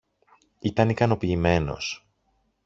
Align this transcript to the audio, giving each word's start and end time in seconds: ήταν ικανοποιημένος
ήταν 0.59 0.89
ικανοποιημένος 0.89 2.05